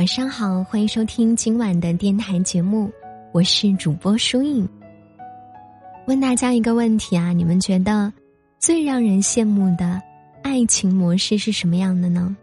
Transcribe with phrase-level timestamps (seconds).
[0.00, 2.90] 晚上好，欢迎收听今晚的电台节目，
[3.32, 4.66] 我是主播舒影。
[6.06, 8.10] 问大家一个问题啊，你们觉得
[8.58, 10.00] 最让人羡慕的
[10.42, 12.34] 爱情模式是什么样的呢？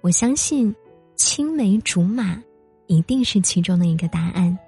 [0.00, 0.74] 我相信
[1.16, 2.42] 青梅竹马
[2.86, 4.58] 一定是其中的一个答案。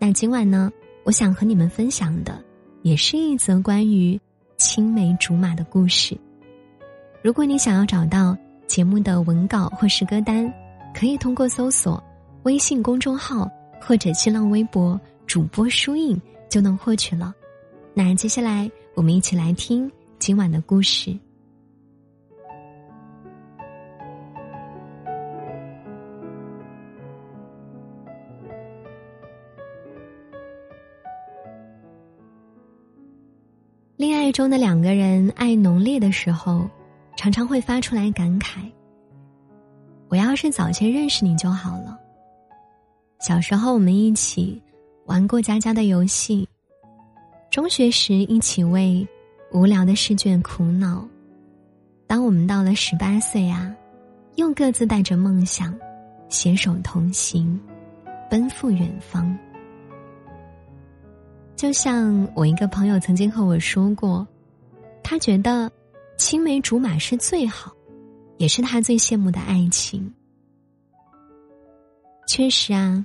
[0.00, 0.68] 那今晚呢，
[1.04, 2.42] 我想和你们分享的
[2.82, 4.20] 也是一则关于
[4.56, 6.18] 青梅竹马的故事。
[7.22, 8.36] 如果你想要找到
[8.66, 10.52] 节目的文稿或是歌单，
[10.98, 12.02] 可以通过搜索
[12.44, 13.46] 微信公众号
[13.78, 16.18] 或者新浪微博主播书印。
[16.48, 17.34] 就能获取了。
[17.92, 21.14] 那接下来，我们一起来听今晚的故事。
[33.96, 36.70] 恋爱中的两个人爱浓烈的时候，
[37.16, 38.60] 常常会发出来感慨
[40.08, 41.98] ：“我要是早些认识你就好了。”
[43.20, 44.62] 小时候，我们一起。
[45.06, 46.48] 玩过家家的游戏，
[47.48, 49.06] 中学时一起为
[49.52, 51.06] 无聊的试卷苦恼。
[52.08, 53.72] 当我们到了十八岁啊，
[54.34, 55.72] 又各自带着梦想，
[56.28, 57.56] 携手同行，
[58.28, 59.38] 奔赴远方。
[61.54, 64.26] 就像我一个朋友曾经和我说过，
[65.04, 65.70] 他觉得
[66.16, 67.72] 青梅竹马是最好，
[68.38, 70.12] 也是他最羡慕的爱情。
[72.28, 73.04] 确实啊。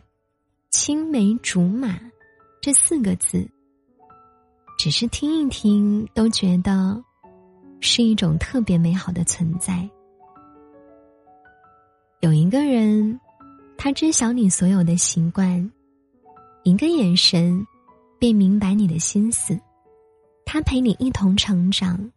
[0.74, 2.00] 青梅竹马，
[2.62, 3.46] 这四个字，
[4.80, 7.04] 只是听一听都觉得
[7.82, 9.88] 是一种特别美好的存在。
[12.22, 13.20] 有一个人，
[13.78, 15.70] 他知晓你所有的习惯，
[16.64, 17.68] 一个眼神
[18.18, 19.60] 便明白你的心思，
[20.46, 22.10] 他陪你一同成长，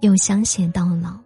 [0.00, 1.25] 又相携到老。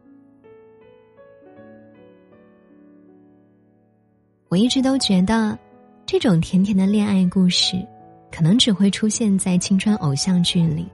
[4.51, 5.59] 我一直都觉得。
[6.06, 7.87] 这种甜甜的恋爱故事，
[8.33, 10.88] 可能只会出现在青春偶像剧里。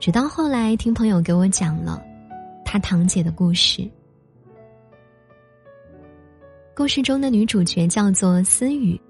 [0.00, 2.02] 直到后来听朋友给我讲了
[2.64, 3.88] 他堂姐的故事。
[6.74, 9.00] 故事中的女主角叫做思雨，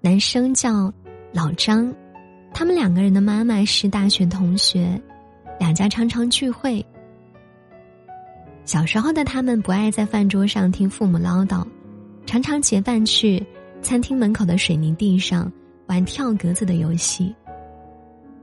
[0.00, 0.90] 男生叫
[1.30, 1.94] 老张，
[2.54, 4.98] 他们两个人的妈妈是大学同学，
[5.60, 6.82] 两家常常聚会。
[8.64, 11.66] 小时候的他们不爱在饭桌上听父母唠叨，
[12.28, 13.42] 常常结伴去。
[13.80, 15.50] 餐厅门口的水泥地上
[15.86, 17.34] 玩跳格子的游戏。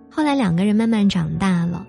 [0.09, 1.85] 后来两个人慢慢长大了，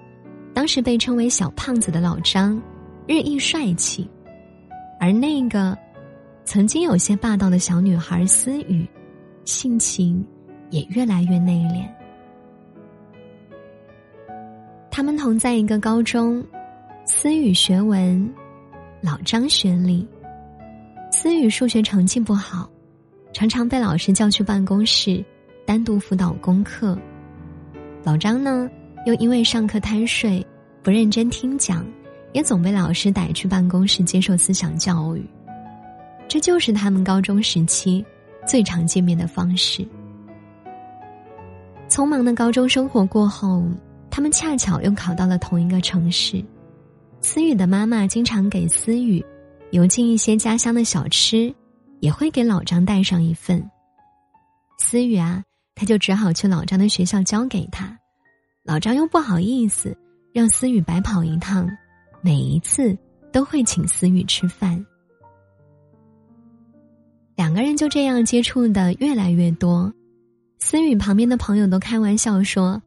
[0.53, 2.61] 当时被称为小胖子的老张
[3.07, 4.07] 日益帅气，
[5.01, 5.79] 而那个
[6.45, 8.87] 曾经有些霸道的小女孩思雨，
[9.45, 10.23] 性情
[10.71, 11.87] 也越来越内敛。
[14.91, 16.45] 他们同在一个高中，
[17.07, 18.29] 思雨学文，
[19.01, 20.07] 老张学理。
[21.27, 22.71] 思雨数学成绩不好。
[23.33, 25.25] 常常被老师叫去办公室，
[25.65, 26.97] 单独辅导功课。
[28.05, 28.71] 老张呢，
[29.07, 30.47] 又因为上课贪睡，
[30.85, 31.85] 不认真听讲，
[32.33, 35.27] 也总被老师逮去办公室接受思想教育。
[36.29, 38.07] 这就是他们高中时期
[38.47, 39.85] 最常见面的方式。
[41.89, 43.65] 匆忙的高中生活过后，
[44.13, 46.41] 他们恰巧又考到了同一个城市。
[47.21, 49.25] 思雨的妈妈经常给思雨
[49.71, 51.55] 邮进一些家乡的小吃。
[52.01, 53.71] 也会给老张带上一份。
[54.79, 55.43] 思雨啊，
[55.75, 57.99] 他就只好去老张的学校交给他，
[58.65, 59.97] 老张又不好意思
[60.33, 61.67] 让思雨白跑一趟，
[62.21, 62.97] 每一次
[63.33, 64.85] 都会请思雨吃饭。
[67.35, 69.93] 两个人就这样接触的越来越多，
[70.59, 72.81] 思雨旁边的朋友都开玩笑说：“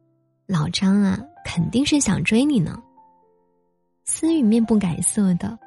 [0.46, 2.80] 老张啊，肯定是想追你呢。”
[4.06, 5.58] 思雨面不改色的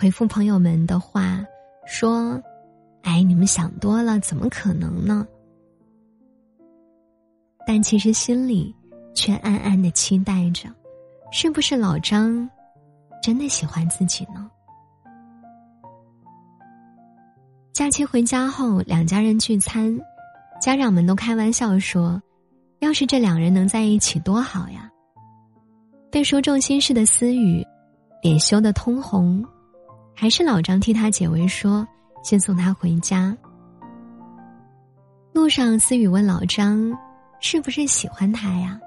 [0.00, 1.44] 回复朋友们的话
[1.84, 2.40] 说。
[3.02, 5.26] 哎，你们想多了，怎么可能呢？
[7.66, 8.74] 但其实心里
[9.14, 10.68] 却暗暗的期待着，
[11.32, 12.48] 是不是老张
[13.22, 14.50] 真的喜欢自己呢？
[17.72, 19.98] 假期回家后，两家人聚餐，
[20.60, 22.20] 家长们都开玩笑说
[22.80, 24.90] ：“要是这两人能在一起多好呀！”
[26.10, 27.66] 被说中心事的思雨，
[28.22, 29.42] 脸羞得通红，
[30.20, 31.86] 还是老张替他解围说。
[32.24, 33.34] 先送他回家。
[35.32, 36.92] 路上，思雨问老张
[37.40, 38.78] ：“是不是喜欢他呀？”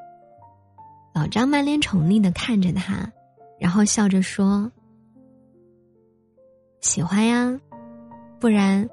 [1.15, 3.09] 老张满脸宠溺的看着他，
[3.57, 4.69] 然后笑着说
[6.81, 7.57] ：“喜欢呀，
[8.37, 8.87] 不然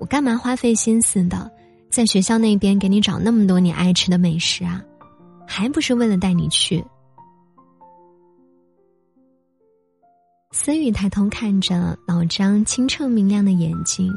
[0.00, 1.50] 我干嘛花费心思的
[1.88, 4.82] 在学校那边给你找那么多你爱吃的美食啊？
[5.46, 6.84] 还不是为了带你去。”
[10.56, 14.08] 思雨抬头看着老张清澈明亮的眼睛，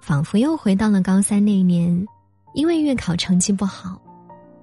[0.00, 2.06] 仿佛又回到了高三那年，
[2.54, 4.00] 因为月考成绩不好，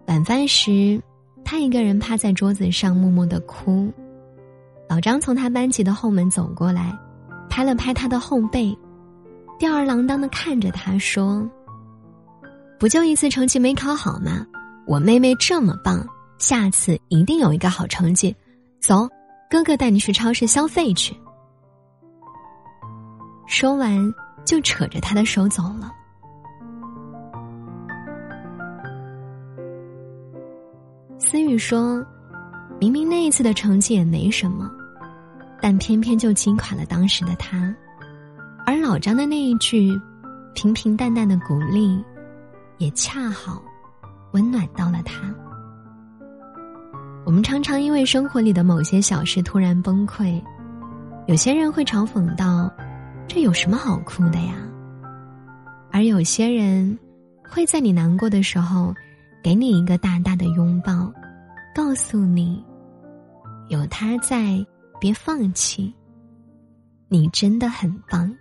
[0.08, 0.98] 晚饭时，
[1.44, 3.92] 他一个人趴在桌子上默默的哭。
[4.88, 6.98] 老张从他班级的后门走过来，
[7.50, 8.74] 拍了拍他的后背，
[9.60, 11.46] 吊儿郎当的看着他说
[12.80, 14.48] ：“不就一次成绩没考好吗？
[14.88, 16.08] 我妹妹这么棒，
[16.38, 18.34] 下次一定有一个好成绩。
[18.80, 19.10] 走，
[19.50, 21.16] 哥哥带你去超市消费去。”
[23.48, 23.98] 说完，
[24.46, 25.92] 就扯着他的手走了。
[31.20, 32.06] 思雨说。
[32.78, 34.70] 明明那一次的成绩也没什么，
[35.62, 37.74] 但偏偏就击垮了当时的他。
[38.66, 39.98] 而老张的那一句
[40.54, 42.04] 平平淡淡的鼓励，
[42.78, 43.64] 也恰好
[44.34, 45.34] 温暖到了他。
[47.26, 50.40] 我们常常因为生活里的某些小事突然崩溃，
[51.26, 52.72] 有些人会嘲讽道
[53.28, 54.54] ：“这有什么好哭的呀？”
[55.92, 56.98] 而有些人
[57.50, 58.94] 会在你难过的时候，
[59.44, 61.12] 给你一个大大的拥抱。
[61.74, 62.64] 告诉你，
[63.70, 64.64] 有他在，
[65.00, 65.92] 别放弃。
[67.10, 68.32] 你真的很棒。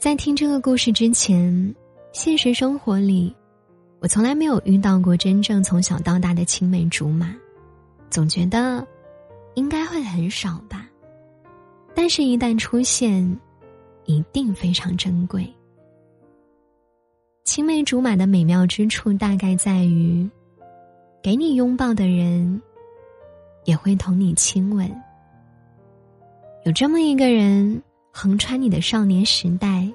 [0.00, 1.74] 在听这个故事之前，
[2.10, 3.36] 现实生活里，
[3.98, 7.36] 我从来没有遇到过真正从小到大的青梅竹马。
[8.08, 8.82] 总觉得，
[9.56, 10.88] 应该会很少吧。
[11.94, 13.38] 但是，一旦出现，
[14.06, 15.46] 一定非常珍贵。
[17.44, 20.26] 青梅竹马的美妙之处，大概在于，
[21.22, 22.62] 给你拥抱的人，
[23.66, 24.90] 也会同你亲吻。
[26.64, 27.82] 有这么一个人，
[28.12, 29.88] 横穿你的少年时代，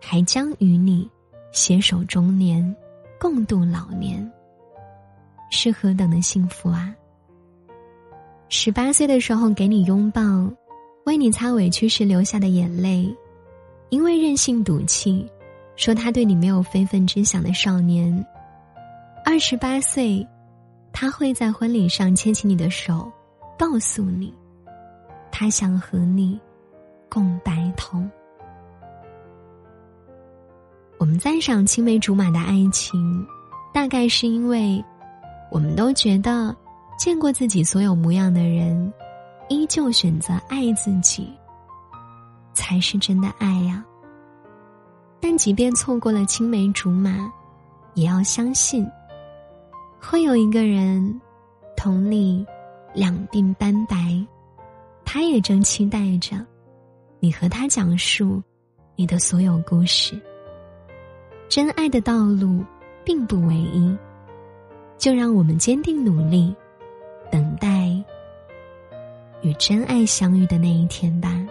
[0.00, 1.08] 还将与你
[1.52, 2.74] 携手中年，
[3.18, 4.30] 共度老年，
[5.50, 6.94] 是何等的幸福啊！
[8.48, 10.22] 十八岁的时候给你拥抱，
[11.04, 13.12] 为你擦委屈时流下的眼泪，
[13.88, 15.26] 因为任性赌气，
[15.76, 18.24] 说他对你没有非分之想的少年。
[19.24, 20.24] 二十八岁，
[20.92, 23.10] 他会在婚礼上牵起你的手，
[23.58, 24.32] 告诉你，
[25.32, 26.38] 他想和你
[27.08, 28.02] 共白头。
[30.98, 33.26] 我们赞赏青梅竹马的爱情，
[33.72, 34.84] 大概是因为，
[35.50, 36.54] 我们都觉得。
[36.98, 38.90] 见过自己所有模样的人，
[39.50, 41.30] 依旧选择爱自己，
[42.54, 43.84] 才是真的爱呀。
[45.20, 47.30] 但即便错过了青梅竹马，
[47.92, 48.90] 也要相信，
[50.00, 51.20] 会有一个人
[51.76, 52.46] 同你
[52.94, 54.26] 两鬓斑白，
[55.04, 56.42] 他也正期待着
[57.26, 58.40] 你和他讲述
[58.94, 60.16] 你的所有故事。
[61.48, 62.64] 真爱的道路
[63.02, 63.98] 并不唯一，
[64.96, 66.54] 就让我们坚定努力。
[67.28, 67.90] 等待
[69.42, 71.44] 与真爱相遇的那一天吧。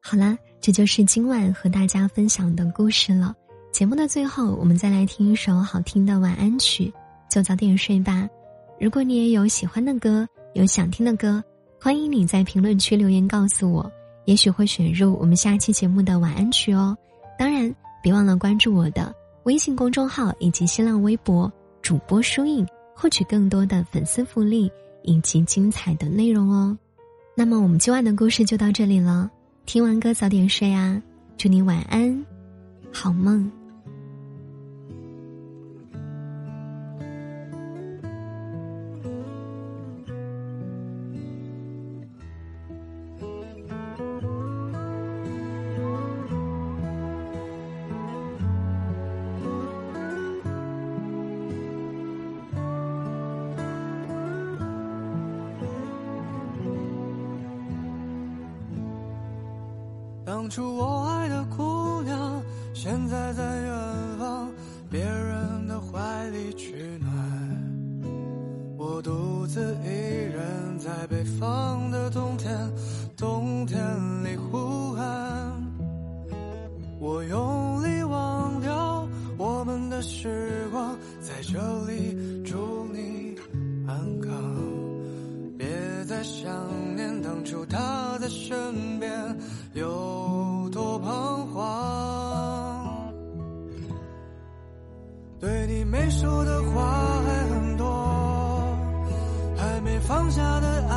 [0.00, 3.32] 好啦，这就是今晚和大家分享的故事了。
[3.70, 6.92] 节目的最后，我们再来听一首好听的晚安曲，
[7.30, 8.28] 就早点睡吧。
[8.80, 11.40] 如果你也有喜欢的歌，有想听的歌，
[11.80, 13.88] 欢迎你在评论区留言告诉我，
[14.24, 16.98] 也许会选入我们下期节目的晚安曲哦。
[17.38, 21.48] 当然，别忘了关注我的微信公众号以及新浪微博
[21.80, 24.68] 主播书印，获取更多的粉丝福利
[25.04, 26.76] 以及精彩的内容哦。
[27.36, 29.30] 那么，我们今晚的故事就到这里了。
[29.66, 31.02] 听完歌早点睡啊，
[31.36, 32.24] 祝你晚安，
[32.92, 33.50] 好梦。
[60.46, 62.40] 当初我爱的姑娘，
[62.72, 64.48] 现在在远方，
[64.88, 67.12] 别人的怀里取暖。
[68.78, 69.95] 我独自一
[95.38, 98.78] 对你没说的话还很多
[99.56, 100.95] 还没放下的爱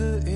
[0.00, 0.29] altı